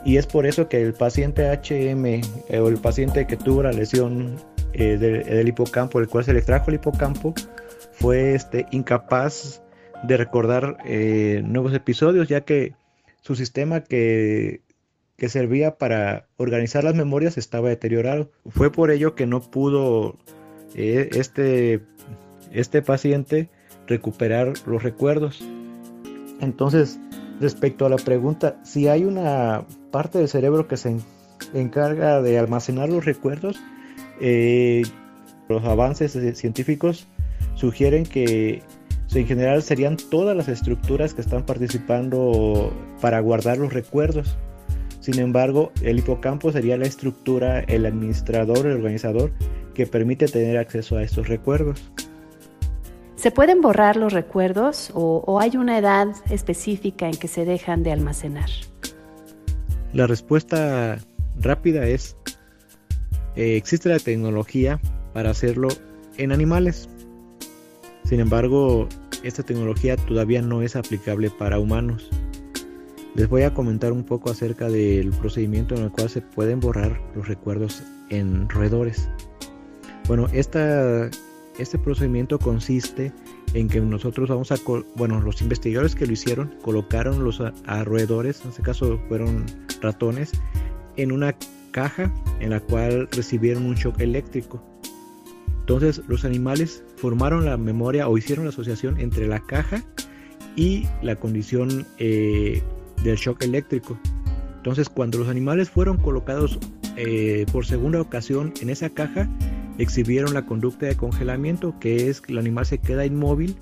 Y 0.04 0.16
es 0.16 0.26
por 0.26 0.46
eso 0.46 0.68
que 0.68 0.82
el 0.82 0.94
paciente 0.94 1.50
HM 1.50 2.22
o 2.58 2.68
el 2.68 2.78
paciente 2.78 3.26
que 3.26 3.36
tuvo 3.36 3.62
la 3.62 3.72
lesión 3.72 4.36
eh, 4.72 4.96
del, 4.98 5.48
hipocampo, 5.48 6.00
el 6.00 6.08
cual 6.08 6.24
se 6.24 6.32
le 6.32 6.38
extrajo 6.38 6.70
el 6.70 6.76
hipocampo, 6.76 7.34
fue 7.92 8.34
este, 8.34 8.66
incapaz 8.70 9.62
de 10.02 10.16
recordar 10.16 10.78
eh, 10.84 11.42
nuevos 11.44 11.74
episodios, 11.74 12.28
ya 12.28 12.42
que 12.42 12.74
su 13.20 13.34
sistema 13.34 13.82
que, 13.82 14.62
que 15.16 15.28
servía 15.28 15.76
para 15.76 16.26
organizar 16.36 16.84
las 16.84 16.94
memorias 16.94 17.36
estaba 17.36 17.68
deteriorado. 17.68 18.30
Fue 18.48 18.72
por 18.72 18.90
ello 18.90 19.14
que 19.14 19.26
no 19.26 19.40
pudo 19.42 20.18
este, 20.74 21.82
este 22.52 22.80
paciente 22.80 23.50
recuperar 23.86 24.54
los 24.66 24.82
recuerdos. 24.82 25.44
Entonces, 26.40 26.98
respecto 27.40 27.86
a 27.86 27.90
la 27.90 27.96
pregunta, 27.96 28.56
si 28.62 28.88
hay 28.88 29.04
una 29.04 29.64
parte 29.90 30.18
del 30.18 30.28
cerebro 30.28 30.68
que 30.68 30.76
se 30.76 30.96
encarga 31.54 32.22
de 32.22 32.38
almacenar 32.38 32.88
los 32.88 33.04
recuerdos, 33.04 33.60
eh, 34.20 34.82
los 35.48 35.64
avances 35.64 36.12
científicos 36.38 37.06
sugieren 37.54 38.04
que 38.04 38.62
en 39.18 39.26
general 39.26 39.62
serían 39.62 39.96
todas 39.96 40.36
las 40.36 40.48
estructuras 40.48 41.14
que 41.14 41.20
están 41.20 41.44
participando 41.44 42.72
para 43.00 43.20
guardar 43.20 43.58
los 43.58 43.72
recuerdos. 43.72 44.36
Sin 45.00 45.18
embargo, 45.18 45.72
el 45.82 45.98
hipocampo 45.98 46.52
sería 46.52 46.76
la 46.76 46.86
estructura, 46.86 47.60
el 47.60 47.86
administrador, 47.86 48.66
el 48.66 48.76
organizador 48.76 49.32
que 49.74 49.86
permite 49.86 50.26
tener 50.26 50.58
acceso 50.58 50.96
a 50.96 51.02
estos 51.02 51.28
recuerdos. 51.28 51.90
¿Se 53.16 53.30
pueden 53.30 53.60
borrar 53.60 53.96
los 53.96 54.12
recuerdos 54.12 54.90
o, 54.94 55.40
hay 55.40 55.56
una 55.56 55.78
edad 55.78 56.08
específica 56.30 57.06
en 57.06 57.16
que 57.16 57.28
se 57.28 57.44
dejan 57.44 57.82
de 57.82 57.92
almacenar? 57.92 58.48
La 59.92 60.06
respuesta 60.06 60.98
rápida 61.38 61.86
es, 61.86 62.16
eh, 63.36 63.56
existe 63.56 63.88
la 63.88 63.98
tecnología 63.98 64.80
para 65.12 65.30
hacerlo 65.30 65.68
en 66.16 66.32
animales. 66.32 66.88
Sin 68.04 68.20
embargo, 68.20 68.88
esta 69.22 69.42
tecnología 69.42 69.96
todavía 69.96 70.42
no 70.42 70.62
es 70.62 70.76
aplicable 70.76 71.30
para 71.30 71.58
humanos. 71.58 72.10
Les 73.14 73.28
voy 73.28 73.42
a 73.42 73.52
comentar 73.52 73.92
un 73.92 74.04
poco 74.04 74.30
acerca 74.30 74.68
del 74.68 75.10
procedimiento 75.10 75.74
en 75.74 75.82
el 75.82 75.90
cual 75.90 76.08
se 76.08 76.22
pueden 76.22 76.60
borrar 76.60 77.00
los 77.14 77.28
recuerdos 77.28 77.82
en 78.08 78.48
roedores. 78.48 79.08
Bueno, 80.06 80.28
esta 80.32 81.10
este 81.60 81.78
procedimiento 81.78 82.38
consiste 82.38 83.12
en 83.52 83.68
que 83.68 83.80
nosotros 83.80 84.28
vamos 84.28 84.50
a, 84.50 84.56
bueno, 84.96 85.20
los 85.20 85.42
investigadores 85.42 85.94
que 85.94 86.06
lo 86.06 86.12
hicieron 86.12 86.54
colocaron 86.62 87.22
los 87.22 87.42
roedores, 87.84 88.40
en 88.42 88.50
este 88.50 88.62
caso 88.62 88.98
fueron 89.08 89.44
ratones, 89.82 90.32
en 90.96 91.12
una 91.12 91.36
caja 91.70 92.12
en 92.40 92.50
la 92.50 92.60
cual 92.60 93.08
recibieron 93.12 93.66
un 93.66 93.74
shock 93.74 94.00
eléctrico. 94.00 94.62
Entonces 95.60 96.02
los 96.08 96.24
animales 96.24 96.82
formaron 96.96 97.44
la 97.44 97.56
memoria 97.56 98.08
o 98.08 98.18
hicieron 98.18 98.44
la 98.44 98.50
asociación 98.50 99.00
entre 99.00 99.28
la 99.28 99.40
caja 99.40 99.84
y 100.56 100.86
la 101.02 101.16
condición 101.16 101.86
eh, 101.98 102.62
del 103.04 103.16
shock 103.16 103.42
eléctrico. 103.44 103.98
Entonces 104.56 104.88
cuando 104.88 105.18
los 105.18 105.28
animales 105.28 105.70
fueron 105.70 105.96
colocados 105.96 106.58
eh, 106.96 107.46
por 107.52 107.66
segunda 107.66 108.00
ocasión 108.00 108.52
en 108.60 108.70
esa 108.70 108.90
caja, 108.90 109.28
exhibieron 109.78 110.34
la 110.34 110.44
conducta 110.44 110.86
de 110.86 110.96
congelamiento, 110.96 111.74
que 111.78 112.08
es 112.08 112.20
que 112.20 112.32
el 112.32 112.38
animal 112.38 112.66
se 112.66 112.78
queda 112.78 113.06
inmóvil 113.06 113.56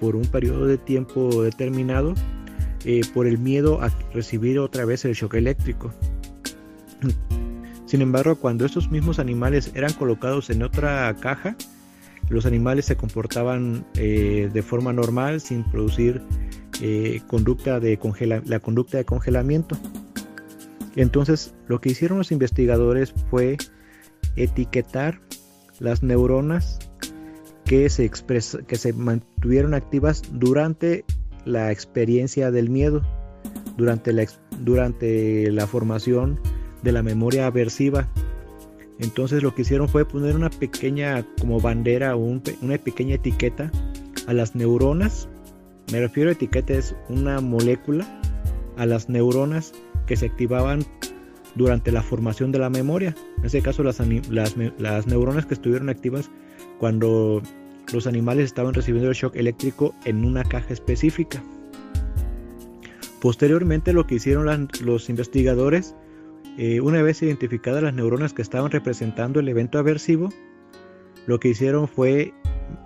por 0.00 0.16
un 0.16 0.24
periodo 0.24 0.66
de 0.66 0.78
tiempo 0.78 1.42
determinado 1.42 2.14
eh, 2.84 3.02
por 3.12 3.26
el 3.26 3.38
miedo 3.38 3.82
a 3.82 3.90
recibir 4.14 4.58
otra 4.58 4.84
vez 4.84 5.04
el 5.04 5.12
shock 5.12 5.34
eléctrico. 5.34 5.92
Sin 7.90 8.02
embargo, 8.02 8.36
cuando 8.36 8.64
estos 8.64 8.88
mismos 8.88 9.18
animales 9.18 9.72
eran 9.74 9.92
colocados 9.94 10.48
en 10.50 10.62
otra 10.62 11.12
caja, 11.18 11.56
los 12.28 12.46
animales 12.46 12.84
se 12.84 12.94
comportaban 12.94 13.84
eh, 13.94 14.48
de 14.52 14.62
forma 14.62 14.92
normal 14.92 15.40
sin 15.40 15.64
producir 15.64 16.22
eh, 16.80 17.20
conducta 17.26 17.80
de 17.80 17.98
la 18.44 18.60
conducta 18.60 18.96
de 18.96 19.04
congelamiento. 19.04 19.76
Entonces, 20.94 21.52
lo 21.66 21.80
que 21.80 21.88
hicieron 21.88 22.18
los 22.18 22.30
investigadores 22.30 23.12
fue 23.28 23.56
etiquetar 24.36 25.20
las 25.80 26.04
neuronas 26.04 26.78
que 27.64 27.90
se, 27.90 28.92
mantuvieron 28.92 29.74
activas 29.74 30.22
durante 30.30 31.04
la 31.44 31.72
experiencia 31.72 32.52
del 32.52 32.70
miedo, 32.70 33.02
durante 33.76 34.12
la 35.50 35.66
formación 35.66 36.38
de 36.82 36.92
la 36.92 37.02
memoria 37.02 37.46
aversiva. 37.46 38.08
Entonces 38.98 39.42
lo 39.42 39.54
que 39.54 39.62
hicieron 39.62 39.88
fue 39.88 40.04
poner 40.04 40.36
una 40.36 40.50
pequeña 40.50 41.24
como 41.40 41.60
bandera 41.60 42.16
o 42.16 42.18
una 42.18 42.78
pequeña 42.78 43.14
etiqueta 43.14 43.70
a 44.26 44.32
las 44.32 44.54
neuronas. 44.54 45.28
Me 45.92 46.00
refiero 46.00 46.28
a 46.30 46.32
etiqueta 46.32 46.74
es 46.74 46.94
una 47.08 47.40
molécula 47.40 48.06
a 48.76 48.86
las 48.86 49.08
neuronas 49.08 49.72
que 50.06 50.16
se 50.16 50.26
activaban 50.26 50.84
durante 51.54 51.92
la 51.92 52.02
formación 52.02 52.52
de 52.52 52.58
la 52.58 52.70
memoria. 52.70 53.14
En 53.38 53.44
este 53.44 53.62
caso, 53.62 53.82
las, 53.82 54.00
las, 54.30 55.06
neuronas 55.06 55.46
que 55.46 55.54
estuvieron 55.54 55.88
activas 55.88 56.30
cuando 56.78 57.42
los 57.92 58.06
animales 58.06 58.46
estaban 58.46 58.74
recibiendo 58.74 59.10
el 59.10 59.16
shock 59.16 59.36
eléctrico 59.36 59.94
en 60.04 60.24
una 60.24 60.44
caja 60.44 60.72
específica. 60.72 61.42
Posteriormente, 63.20 63.92
lo 63.92 64.06
que 64.06 64.14
hicieron 64.16 64.68
los 64.80 65.10
investigadores, 65.10 65.94
eh, 66.58 66.80
una 66.80 67.02
vez 67.02 67.22
identificadas 67.22 67.82
las 67.82 67.94
neuronas 67.94 68.32
que 68.32 68.42
estaban 68.42 68.70
representando 68.70 69.40
el 69.40 69.48
evento 69.48 69.78
aversivo, 69.78 70.30
lo 71.26 71.40
que 71.40 71.48
hicieron 71.48 71.88
fue, 71.88 72.32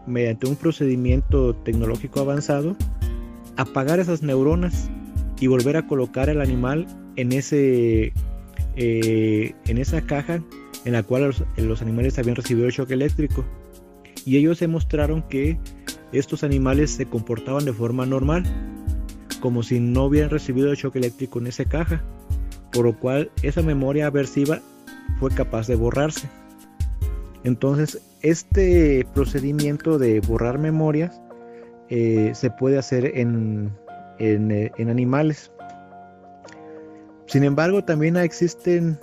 mediante 0.06 0.46
un 0.46 0.56
procedimiento 0.56 1.54
tecnológico 1.56 2.20
avanzado, 2.20 2.76
apagar 3.56 4.00
esas 4.00 4.22
neuronas 4.22 4.90
y 5.40 5.46
volver 5.46 5.76
a 5.76 5.86
colocar 5.86 6.28
el 6.28 6.40
animal 6.40 6.86
en 7.16 7.32
ese 7.32 8.12
eh, 8.76 9.54
en 9.66 9.78
esa 9.78 10.02
caja 10.02 10.42
en 10.84 10.92
la 10.92 11.02
cual 11.02 11.32
los, 11.56 11.82
animales 11.82 12.18
habían 12.18 12.36
recibido 12.36 12.66
el 12.66 12.72
shock 12.72 12.90
eléctrico. 12.90 13.44
Y 14.24 14.36
ellos 14.36 14.60
demostraron 14.60 15.22
que 15.22 15.58
estos 16.12 16.44
animales 16.44 16.90
se 16.90 17.06
comportaban 17.06 17.64
de 17.64 17.72
forma 17.72 18.06
normal, 18.06 18.44
como 19.40 19.62
si 19.62 19.80
no 19.80 20.04
hubieran 20.04 20.30
recibido 20.30 20.70
el 20.70 20.76
shock 20.76 20.96
eléctrico 20.96 21.38
en 21.38 21.46
esa 21.46 21.64
caja, 21.64 22.02
por 22.74 22.84
lo 22.84 22.98
cual 22.98 23.30
esa 23.42 23.62
memoria 23.62 24.08
aversiva 24.08 24.60
fue 25.20 25.30
capaz 25.30 25.66
de 25.68 25.76
borrarse. 25.76 26.28
Entonces, 27.44 28.02
este 28.22 29.06
procedimiento 29.14 29.98
de 29.98 30.20
borrar 30.20 30.58
memorias 30.58 31.20
eh, 31.88 32.32
se 32.34 32.50
puede 32.50 32.78
hacer 32.78 33.16
en, 33.18 33.70
en, 34.18 34.72
en 34.76 34.90
animales. 34.90 35.52
Sin 37.26 37.44
embargo, 37.44 37.84
también 37.84 38.16
existen 38.16 38.98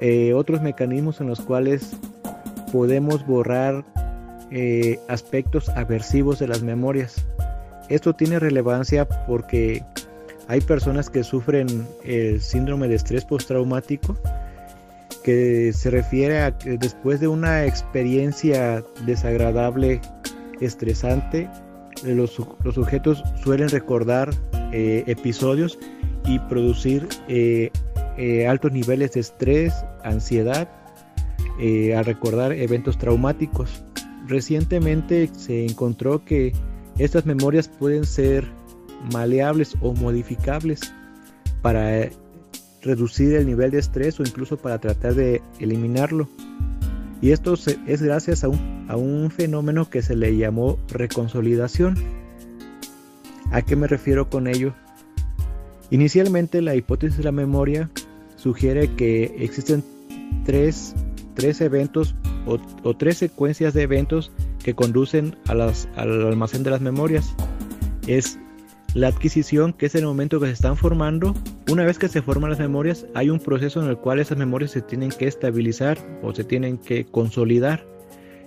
eh, 0.00 0.32
otros 0.34 0.62
mecanismos 0.62 1.20
en 1.20 1.28
los 1.28 1.40
cuales 1.40 1.96
podemos 2.72 3.26
borrar 3.26 3.84
eh, 4.50 4.98
aspectos 5.08 5.68
aversivos 5.70 6.38
de 6.38 6.48
las 6.48 6.62
memorias. 6.62 7.26
Esto 7.88 8.14
tiene 8.14 8.38
relevancia 8.38 9.06
porque 9.26 9.82
hay 10.48 10.60
personas 10.60 11.10
que 11.10 11.24
sufren 11.24 11.86
el 12.04 12.40
síndrome 12.40 12.88
de 12.88 12.96
estrés 12.96 13.24
postraumático 13.24 14.16
que 15.24 15.72
se 15.72 15.90
refiere 15.90 16.42
a 16.42 16.56
que 16.56 16.76
después 16.76 17.18
de 17.18 17.28
una 17.28 17.64
experiencia 17.64 18.84
desagradable, 19.06 20.00
estresante, 20.60 21.48
los, 22.04 22.32
sujetos 22.74 23.24
suelen 23.42 23.70
recordar 23.70 24.30
eh, 24.72 25.02
episodios 25.06 25.78
y 26.26 26.38
producir 26.40 27.08
eh, 27.28 27.70
eh, 28.18 28.46
altos 28.46 28.72
niveles 28.72 29.12
de 29.12 29.20
estrés, 29.20 29.72
ansiedad, 30.04 30.68
al 31.96 32.04
recordar 32.04 32.52
eventos 32.52 32.98
traumáticos. 32.98 33.84
Recientemente 34.26 35.30
se 35.32 35.64
encontró 35.64 36.24
que 36.24 36.52
estas 36.98 37.26
memorias 37.26 37.68
pueden 37.68 38.04
ser 38.04 38.44
maleables 39.12 39.76
o 39.80 39.94
modificables 39.94 40.80
para 41.62 42.08
reducir 42.82 43.34
el 43.34 43.46
nivel 43.46 43.70
de 43.70 43.78
estrés 43.78 44.20
o 44.20 44.22
incluso 44.22 44.56
para 44.56 44.78
tratar 44.78 45.14
de 45.14 45.42
eliminarlo. 45.58 46.28
Y 47.20 47.30
esto 47.30 47.54
es 47.86 48.02
gracias 48.02 48.44
a 48.44 48.48
un, 48.48 48.86
a 48.88 48.96
un 48.96 49.30
fenómeno 49.30 49.88
que 49.88 50.02
se 50.02 50.14
le 50.14 50.36
llamó 50.36 50.78
reconsolidación. 50.88 51.96
¿A 53.50 53.62
qué 53.62 53.76
me 53.76 53.86
refiero 53.86 54.28
con 54.28 54.46
ello? 54.46 54.74
Inicialmente 55.90 56.60
la 56.60 56.74
hipótesis 56.74 57.18
de 57.18 57.24
la 57.24 57.32
memoria 57.32 57.90
sugiere 58.36 58.94
que 58.94 59.36
existen 59.38 59.84
tres, 60.44 60.94
eventos 61.60 62.14
o, 62.46 62.94
tres 62.96 63.18
secuencias 63.18 63.74
de 63.74 63.82
eventos 63.82 64.32
que 64.62 64.74
conducen 64.74 65.36
al 65.46 65.60
almacén 66.00 66.62
de 66.62 66.70
las 66.70 66.80
memorias. 66.80 67.34
Es 68.06 68.38
la 68.94 69.08
adquisición, 69.08 69.72
que 69.72 69.86
es 69.86 69.94
el 69.96 70.04
momento 70.04 70.40
que 70.40 70.46
se 70.46 70.52
están 70.52 70.76
formando. 70.76 71.34
Una 71.70 71.84
vez 71.84 71.98
que 71.98 72.08
se 72.08 72.22
forman 72.22 72.50
las 72.50 72.60
memorias, 72.60 73.06
hay 73.14 73.28
un 73.28 73.40
proceso 73.40 73.82
en 73.82 73.88
el 73.88 73.98
cual 73.98 74.20
esas 74.20 74.38
memorias 74.38 74.70
se 74.70 74.82
tienen 74.82 75.10
que 75.10 75.26
estabilizar 75.26 75.98
o 76.22 76.32
se 76.32 76.44
tienen 76.44 76.78
que 76.78 77.04
consolidar. 77.04 77.84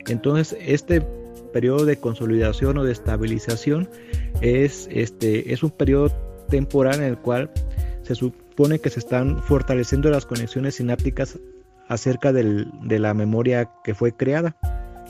Entonces, 0.08 0.58
este 0.62 1.02
periodo 1.54 1.86
de 1.86 1.98
consolidación 1.98 2.78
o 2.78 2.84
de 2.84 2.94
estabilización 2.94 3.90
es, 4.42 4.88
este, 4.92 5.54
es 5.54 5.64
un 5.64 5.72
periodo 5.72 6.10
temporal 6.50 6.96
en 6.96 7.04
el 7.04 7.18
cual 7.18 7.52
se 8.04 8.16
supone 8.16 8.80
que 8.80 8.90
se 8.90 9.00
están 9.00 9.44
fortaleciendo 9.44 10.10
las 10.10 10.26
conexiones 10.26 10.76
sinápticas 10.76 11.40
acerca 11.90 12.32
de 12.32 13.00
la 13.00 13.14
memoria 13.14 13.70
que 13.84 13.94
fue 13.94 14.14
creada. 14.14 14.56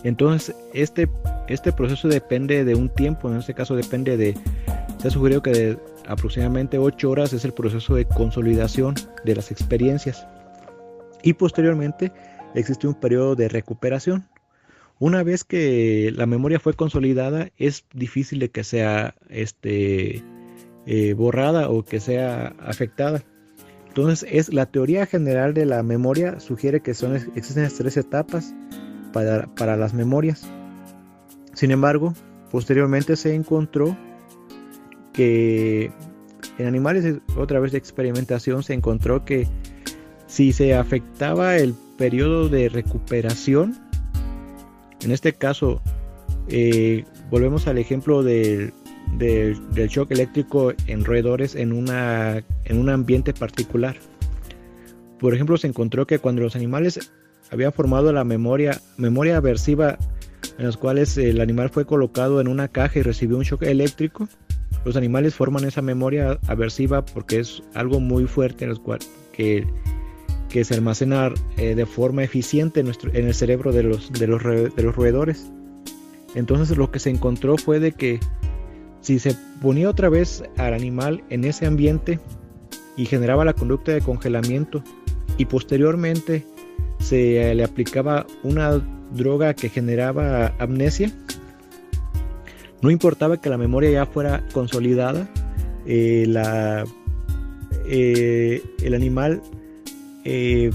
Entonces, 0.04 0.56
este, 0.74 1.10
este 1.48 1.72
proceso 1.72 2.08
depende 2.08 2.64
de 2.64 2.76
un 2.76 2.90
tiempo, 2.90 3.30
en 3.30 3.38
este 3.38 3.54
caso 3.54 3.76
depende 3.76 4.16
de, 4.16 4.36
se 4.98 5.08
ha 5.08 5.12
sugerido 5.12 5.42
que 5.42 5.52
de 5.52 5.80
aproximadamente 6.08 6.78
8 6.78 7.10
horas 7.10 7.34
es 7.34 7.46
el 7.46 7.54
proceso 7.54 7.96
de 7.96 8.06
consolidación 8.06 8.96
de 9.24 9.36
las 9.36 9.52
experiencias. 9.52 10.28
Y 11.24 11.34
posteriormente 11.34 12.12
existe 12.56 12.88
un 12.88 12.96
periodo 12.96 13.36
de 13.36 13.50
recuperación. 13.50 14.28
Una 15.00 15.22
vez 15.22 15.44
que 15.44 16.12
la 16.16 16.26
memoria 16.26 16.60
fue 16.60 16.74
consolidada, 16.74 17.50
es 17.58 17.86
difícil 17.94 18.40
de 18.40 18.50
que 18.50 18.64
sea 18.64 19.14
este, 19.30 20.24
eh, 20.88 21.14
borrada 21.14 21.70
o 21.70 21.84
que 21.84 22.00
sea 22.00 22.56
afectada. 22.60 23.24
Entonces, 23.90 24.28
es 24.32 24.54
la 24.54 24.66
teoría 24.68 25.06
general 25.06 25.54
de 25.54 25.66
la 25.66 25.84
memoria 25.84 26.40
sugiere 26.40 26.82
que 26.82 26.94
son, 26.94 27.16
existen 27.36 27.68
tres 27.78 27.98
etapas 27.98 28.56
para, 29.14 29.48
para 29.56 29.76
las 29.78 29.94
memorias. 29.94 30.48
Sin 31.54 31.72
embargo, 31.72 32.14
posteriormente 32.52 33.16
se 33.16 33.36
encontró 33.36 33.98
que 35.18 35.92
en 36.60 36.68
animales, 36.68 37.22
otra 37.36 37.60
vez 37.60 37.72
de 37.72 37.80
experimentación, 37.80 38.62
se 38.62 38.76
encontró 38.76 39.26
que 39.26 39.48
si 40.28 40.54
se 40.54 40.76
afectaba 40.76 41.58
el 41.58 41.74
periodo 41.98 42.50
de 42.50 42.70
recuperación, 42.70 43.76
en 45.02 45.12
este 45.12 45.34
caso, 45.34 45.82
eh, 46.50 47.04
volvemos 47.32 47.68
al 47.68 47.80
ejemplo 47.80 48.22
del 48.22 48.74
del, 49.18 49.58
shock 49.88 50.12
eléctrico 50.12 50.74
en 50.86 51.04
roedores 51.04 51.56
en, 51.56 51.74
una, 51.74 52.44
en 52.66 52.78
un 52.78 52.90
ambiente 52.90 53.34
particular. 53.34 53.96
Por 55.20 55.34
ejemplo, 55.34 55.58
se 55.58 55.66
encontró 55.66 56.06
que 56.06 56.20
cuando 56.20 56.44
los 56.44 56.56
animales 56.56 57.12
habían 57.50 57.74
formado 57.74 58.14
la 58.14 58.24
memoria, 58.24 58.80
memoria 58.98 59.38
aversiva 59.38 59.98
en 60.60 60.66
los 60.66 60.78
cuales 60.78 61.18
el 61.18 61.42
animal 61.42 61.70
fue 61.70 61.86
colocado 61.86 62.40
en 62.40 62.48
una 62.48 62.68
caja 62.68 63.00
y 63.00 63.02
recibió 63.02 63.38
un 63.38 63.44
shock 63.44 63.64
eléctrico, 63.64 64.28
los 64.86 64.96
animales 64.96 65.36
forman 65.36 65.66
esa 65.66 65.82
memoria 65.82 66.40
aversiva 66.48 67.06
porque 67.06 67.40
es 67.40 67.64
algo 67.74 68.00
muy 68.00 68.26
fuerte 68.26 68.66
en 68.66 68.72
el 68.72 68.80
cual 68.80 69.00
que, 69.32 69.68
que 70.50 70.64
se 70.64 70.74
almacena 70.74 71.34
eh, 71.58 71.76
de 71.76 71.86
forma 71.86 72.24
eficiente 72.24 72.80
en, 72.80 72.88
nuestro, 72.88 73.14
en 73.14 73.28
el 73.28 73.34
cerebro 73.34 73.72
de 73.72 73.84
los, 73.84 74.12
de, 74.12 74.28
los, 74.28 74.44
de 74.44 74.84
los 74.84 74.96
roedores. 74.96 75.52
Entonces 76.36 76.78
lo 76.78 76.92
que 76.92 77.00
se 77.00 77.10
encontró 77.10 77.58
fue 77.58 77.80
de 77.80 77.92
que 77.92 78.20
si 79.02 79.20
se 79.20 79.36
ponía 79.62 79.90
otra 79.90 80.10
vez 80.10 80.44
al 80.58 80.74
animal 80.74 81.24
en 81.30 81.46
ese 81.46 81.66
ambiente 81.66 82.20
y 82.96 83.06
generaba 83.06 83.46
la 83.46 83.54
conducta 83.54 83.94
de 83.94 84.02
congelamiento 84.02 84.84
y 85.38 85.46
posteriormente 85.46 86.46
se 87.00 87.54
le 87.54 87.64
aplicaba 87.64 88.26
una 88.44 88.82
droga 89.14 89.54
que 89.54 89.70
generaba 89.70 90.54
amnesia, 90.60 91.12
no 92.82 92.92
importaba 92.92 93.38
que 93.38 93.50
la 93.50 93.58
memoria 93.58 93.90
ya 93.90 94.06
fuera 94.06 94.44
consolidada, 94.54 95.28
eh, 95.86 96.26
eh, 97.88 98.62
el 98.84 98.94
animal 98.94 99.42
eh, 100.26 100.72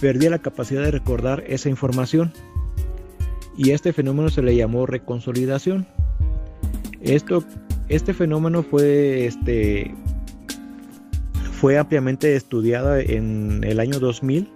perdía 0.00 0.30
la 0.30 0.40
capacidad 0.40 0.82
de 0.82 0.90
recordar 0.90 1.44
esa 1.46 1.68
información 1.68 2.32
y 3.56 3.70
este 3.70 3.92
fenómeno 3.92 4.28
se 4.28 4.42
le 4.42 4.56
llamó 4.56 4.86
reconsolidación. 4.86 5.86
Esto, 7.00 7.44
este 7.88 8.12
fenómeno 8.12 8.62
fue, 8.62 9.26
este, 9.26 9.94
fue 11.52 11.78
ampliamente 11.78 12.36
estudiado 12.36 12.96
en 12.96 13.64
el 13.64 13.80
año 13.80 13.98
2000 13.98 14.50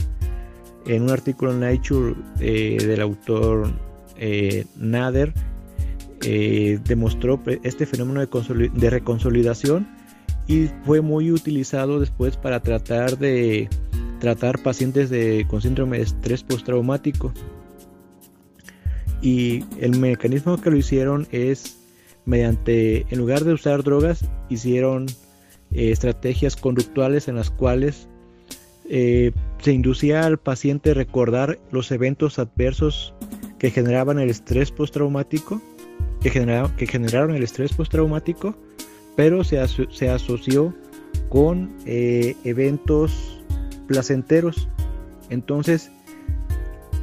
en 0.86 1.02
un 1.02 1.10
artículo 1.10 1.52
en 1.52 1.60
Nature 1.60 2.14
del 2.36 3.00
autor 3.00 3.70
Nader. 4.76 5.32
Eh, 6.26 6.78
demostró 6.84 7.38
este 7.64 7.84
fenómeno 7.84 8.20
de, 8.20 8.90
reconsolidación 8.90 9.86
y 10.46 10.70
fue 10.86 11.02
muy 11.02 11.30
utilizado 11.30 12.00
después 12.00 12.38
para 12.38 12.60
tratar 12.60 13.18
de 13.18 13.68
tratar 14.20 14.62
pacientes 14.62 15.10
de, 15.10 15.46
con 15.46 15.60
síndrome 15.60 15.98
de 15.98 16.04
estrés 16.04 16.42
postraumático. 16.42 17.30
Y 19.20 19.64
el 19.80 19.98
mecanismo 19.98 20.58
que 20.58 20.70
lo 20.70 20.78
hicieron 20.78 21.28
es 21.30 21.76
mediante, 22.24 23.04
en 23.10 23.18
lugar 23.18 23.44
de 23.44 23.52
usar 23.52 23.82
drogas, 23.82 24.24
hicieron 24.48 25.06
eh, 25.72 25.90
estrategias 25.90 26.56
conductuales 26.56 27.28
en 27.28 27.36
las 27.36 27.50
cuales 27.50 28.08
eh, 28.88 29.32
se 29.58 29.72
inducía 29.72 30.24
al 30.24 30.38
paciente 30.38 30.92
a 30.92 30.94
recordar 30.94 31.58
los 31.70 31.90
eventos 31.90 32.38
adversos 32.38 33.12
que 33.58 33.70
generaban 33.70 34.18
el 34.18 34.30
estrés 34.30 34.70
postraumático, 34.70 35.60
que, 36.30 36.86
generaron 36.86 37.34
el 37.34 37.42
estrés 37.42 37.72
postraumático, 37.72 38.56
pero 39.16 39.44
se, 39.44 39.60
se 39.90 40.08
asoció 40.08 40.74
con 41.28 41.70
eh, 41.86 42.34
eventos 42.44 43.40
placenteros. 43.86 44.68
Entonces, 45.30 45.90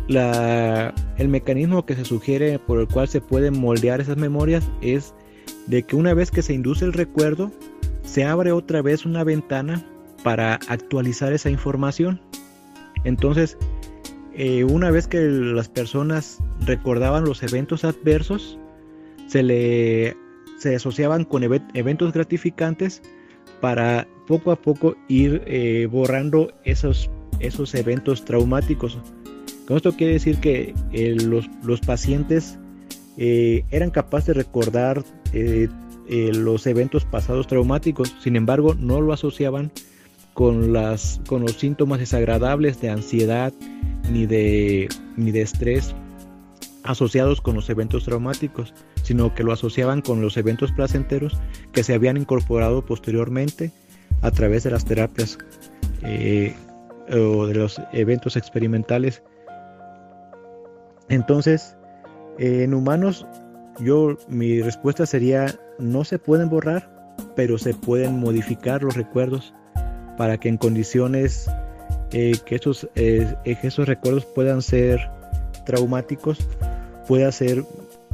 el 0.08 1.28
mecanismo 1.28 1.86
que 1.86 1.96
se 1.96 2.06
sugiere 2.06 2.60
por 2.60 2.80
el 2.80 2.88
cual 2.88 3.08
se 3.08 3.22
pueden 3.22 3.60
moldear 3.60 4.02
esas 4.02 4.18
memorias 4.18 4.68
es 4.82 5.14
de 5.68 5.84
que 5.84 5.96
una 5.96 6.14
vez 6.14 6.32
que 6.32 6.42
se 6.42 6.54
induce 6.54 6.86
el 6.86 6.94
recuerdo, 6.94 7.52
se 8.04 8.26
abre 8.26 8.52
otra 8.52 8.82
vez 8.82 9.06
una 9.06 9.24
ventana 9.24 9.86
para 10.24 10.56
actualizar 10.68 11.32
esa 11.34 11.50
información. 11.50 12.20
Entonces, 13.04 13.58
eh, 14.34 14.64
una 14.64 14.92
vez 14.92 15.08
que 15.08 15.20
las 15.20 15.70
personas 15.70 16.40
recordaban 16.66 17.24
los 17.24 17.44
eventos 17.44 17.86
adversos, 17.86 18.58
se 19.32 19.44
le 19.44 20.18
se 20.58 20.76
asociaban 20.76 21.24
con 21.26 21.44
eventos 21.44 22.14
gratificantes 22.14 23.02
para 23.62 24.08
poco 24.28 24.52
a 24.52 24.58
poco 24.58 24.96
ir 25.08 25.42
eh, 25.48 25.88
borrando 25.90 26.54
esos, 26.66 27.10
esos 27.40 27.74
eventos 27.74 28.26
traumáticos. 28.26 29.00
Con 29.66 29.78
esto 29.78 29.94
quiere 29.94 30.14
decir 30.14 30.38
que 30.40 30.76
eh, 30.92 31.16
los, 31.16 31.50
los, 31.64 31.80
pacientes 31.80 32.60
eran 33.18 33.92
capaces 33.92 34.28
de 34.28 34.34
recordar 34.34 35.04
los 36.08 36.68
eventos 36.68 37.06
pasados 37.06 37.46
traumáticos, 37.46 38.16
sin 38.20 38.36
embargo 38.36 38.74
no 38.74 39.00
lo 39.02 39.14
asociaban 39.14 39.72
con, 40.34 40.74
las, 40.74 41.22
con 41.28 41.42
los 41.42 41.54
síntomas 41.54 42.00
desagradables 42.00 42.82
de 42.82 42.90
ansiedad 42.90 43.54
ni 44.12 44.26
de, 44.26 44.90
ni 45.18 45.32
de 45.32 45.42
estrés 45.42 45.94
asociados 46.84 47.42
con 47.42 47.56
los 47.56 47.70
eventos 47.70 48.06
traumáticos, 48.06 48.74
sino 49.04 49.34
que 49.34 49.44
lo 49.44 49.54
asociaban 49.54 50.02
con 50.02 50.22
los 50.22 50.38
eventos 50.38 50.72
placenteros 50.72 51.38
que 51.72 51.84
se 51.84 51.94
habían 51.94 52.18
incorporado 52.18 52.86
posteriormente 52.86 53.72
a 54.22 54.32
través 54.32 54.64
de 54.64 54.72
las 54.72 54.86
terapias 54.86 55.38
eh, 56.04 56.56
o 57.10 57.48
de 57.48 57.56
los 57.56 57.82
eventos 57.94 58.36
experimentales. 58.36 59.24
Entonces, 61.10 61.76
en 62.38 62.74
humanos, 62.74 63.26
yo 63.80 64.18
mi 64.28 64.62
respuesta 64.62 65.06
sería 65.06 65.56
no 65.80 66.04
se 66.04 66.20
pueden 66.20 66.50
borrar, 66.50 66.90
pero 67.36 67.58
se 67.58 67.74
pueden 67.74 68.20
modificar 68.20 68.84
los 68.84 68.96
recuerdos 68.96 69.54
para 70.18 70.38
que 70.38 70.50
en 70.50 70.58
condiciones 70.58 71.50
eh, 72.12 72.34
que, 72.46 72.56
esos, 72.56 72.88
eh, 72.96 73.36
esos 73.46 73.88
recuerdos 73.88 74.26
puedan 74.26 74.62
ser 74.62 75.00
traumáticos, 75.66 76.40
puedan 77.08 77.32
ser 77.32 77.64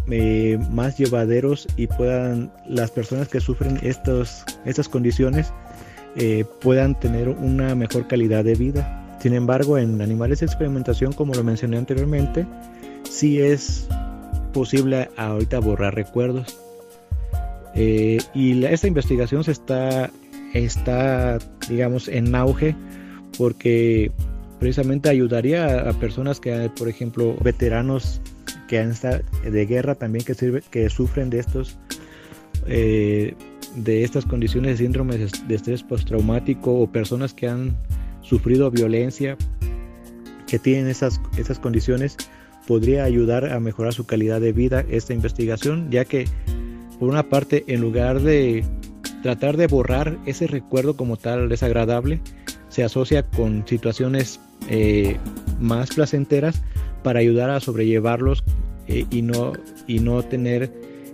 eh, 0.10 0.58
más 0.72 0.98
llevaderos 0.98 1.67
y 1.78 1.88
puedan 1.88 2.52
las 2.67 2.91
personas 2.91 3.28
que 3.28 3.39
sufren 3.39 3.80
estas 3.84 4.89
condiciones 4.89 5.54
puedan 6.62 7.00
tener 7.00 7.30
una 7.30 7.76
mejor 7.76 8.08
calidad 8.08 8.43
de 8.43 8.56
vida. 8.56 9.17
Sin 9.22 9.34
embargo, 9.36 9.78
en 9.78 10.02
animales 10.02 10.39
de 10.39 10.48
experimentación, 10.48 11.13
como 11.13 11.36
lo 11.36 11.43
mencioné 11.43 11.78
anteriormente, 11.78 12.48
sí 13.08 13.39
es 13.39 13.88
posible 14.52 15.12
ahorita 15.15 15.60
borrar 15.60 15.93
recuerdos. 15.93 16.58
y 17.76 18.65
esta 18.65 18.88
investigación 18.88 19.43
se 19.43 19.52
está 19.52 20.10
está, 20.54 21.39
digamos, 21.70 22.08
en 22.08 22.34
auge 22.36 22.76
porque 23.38 24.12
precisamente 24.60 25.10
ayudaría 25.10 25.89
a, 25.89 25.93
personas 25.93 26.39
que, 26.39 26.70
por 26.78 26.89
ejemplo, 26.89 27.36
veteranos 27.41 28.22
que 28.68 28.80
han 28.80 28.92
estado 28.92 29.22
de 29.44 29.66
guerra 29.66 29.96
también 29.96 30.26
que, 30.26 30.90
sufren 30.90 31.30
de 31.30 31.40
estos 31.40 31.78
eh, 32.68 33.36
de 33.76 34.04
estas 34.04 34.26
condiciones 34.26 34.72
de 34.72 34.86
síndrome 34.86 35.18
de 35.18 35.56
estrés 35.56 35.84
postraumático 35.84 36.74
o 36.74 36.92
personas 36.92 37.34
que 37.34 37.48
han 37.48 37.78
sufrido 38.22 38.72
violencia 38.72 39.38
que 40.48 40.60
tienen 40.60 40.88
esas, 40.88 41.22
esas 41.38 41.60
condiciones 41.60 42.18
podría 42.66 43.04
ayudar 43.04 43.52
a 43.52 43.60
mejorar 43.60 43.94
su 43.94 44.06
calidad 44.06 44.42
de 44.42 44.52
vida 44.52 44.84
esta 44.90 45.14
investigación 45.14 45.90
ya 45.92 46.06
que 46.06 46.26
por 47.00 47.10
una 47.10 47.24
parte 47.24 47.64
en 47.68 47.82
lugar 47.82 48.22
de 48.22 48.66
tratar 49.22 49.58
de 49.58 49.68
borrar 49.68 50.18
ese 50.26 50.48
recuerdo 50.48 50.96
como 50.96 51.18
tal 51.18 51.50
desagradable 51.50 52.22
se 52.70 52.84
asocia 52.84 53.24
con 53.24 53.66
situaciones 53.68 54.40
eh, 54.70 55.18
más 55.60 55.90
placenteras 55.90 56.62
para 57.08 57.22
ayudar 57.22 57.50
a 57.50 57.62
sobrellevarlos 57.62 58.43
eh, 58.89 59.06
y, 59.10 59.22
no, 59.22 59.54
y 59.88 60.00
no 60.00 60.22
tener 60.24 60.70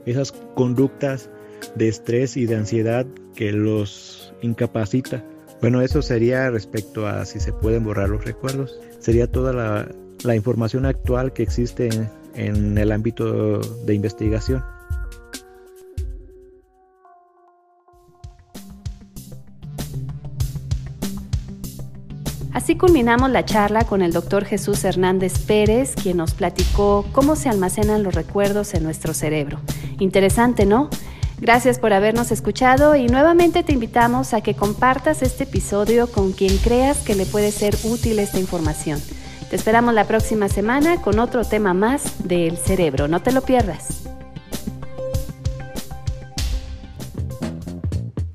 esas 0.08 0.32
conductas 0.32 1.29
de 1.75 1.88
estrés 1.88 2.36
y 2.36 2.47
de 2.47 2.56
ansiedad 2.56 3.06
que 3.36 3.51
los 3.51 4.34
incapacita. 4.41 5.23
Bueno, 5.62 5.84
eso 5.84 6.01
sería 6.01 6.49
respecto 6.49 7.06
a 7.06 7.25
si 7.25 7.39
se 7.39 7.53
pueden 7.53 7.84
borrar 7.84 8.10
los 8.10 8.25
recuerdos. 8.25 8.79
Sería 8.97 9.27
toda 9.27 9.53
la, 9.53 9.88
la 10.23 10.36
información 10.36 10.88
actual 10.88 11.32
que 11.32 11.43
existe 11.43 11.89
en 12.34 12.75
el 12.75 12.91
ámbito 12.91 13.60
de 13.60 13.93
investigación. 13.93 14.65
Así 22.53 22.75
culminamos 22.75 23.31
la 23.31 23.45
charla 23.45 23.83
con 23.83 24.03
el 24.03 24.13
doctor 24.13 24.45
Jesús 24.45 24.83
Hernández 24.83 25.39
Pérez, 25.39 25.95
quien 25.95 26.17
nos 26.17 26.35
platicó 26.35 27.03
cómo 27.11 27.35
se 27.35 27.49
almacenan 27.49 28.03
los 28.03 28.13
recuerdos 28.13 28.75
en 28.75 28.83
nuestro 28.83 29.15
cerebro. 29.15 29.59
Interesante, 29.99 30.67
¿no? 30.67 30.89
Gracias 31.41 31.79
por 31.79 31.93
habernos 31.93 32.31
escuchado 32.31 32.95
y 32.95 33.07
nuevamente 33.07 33.63
te 33.63 33.73
invitamos 33.73 34.35
a 34.35 34.41
que 34.41 34.53
compartas 34.53 35.23
este 35.23 35.45
episodio 35.45 36.07
con 36.07 36.31
quien 36.31 36.55
creas 36.57 36.99
que 36.99 37.15
le 37.15 37.25
puede 37.25 37.51
ser 37.51 37.75
útil 37.83 38.19
esta 38.19 38.39
información. 38.39 39.01
Te 39.49 39.55
esperamos 39.55 39.95
la 39.95 40.05
próxima 40.05 40.47
semana 40.47 41.01
con 41.01 41.19
otro 41.19 41.43
tema 41.43 41.73
más 41.73 42.27
del 42.27 42.57
cerebro. 42.57 43.07
No 43.07 43.21
te 43.21 43.31
lo 43.31 43.41
pierdas. 43.41 44.03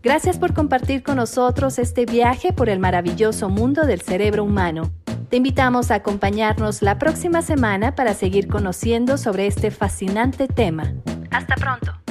Gracias 0.02 0.38
por 0.38 0.54
compartir 0.54 1.02
con 1.02 1.16
nosotros 1.16 1.78
este 1.78 2.06
viaje 2.06 2.52
por 2.52 2.68
el 2.68 2.78
maravilloso 2.78 3.48
mundo 3.48 3.84
del 3.84 4.00
cerebro 4.00 4.44
humano. 4.44 4.90
Te 5.28 5.36
invitamos 5.36 5.90
a 5.90 5.96
acompañarnos 5.96 6.82
la 6.82 6.98
próxima 6.98 7.42
semana 7.42 7.94
para 7.94 8.14
seguir 8.14 8.48
conociendo 8.48 9.18
sobre 9.18 9.46
este 9.46 9.70
fascinante 9.70 10.46
tema. 10.48 10.94
Hasta 11.30 11.54
pronto. 11.56 12.07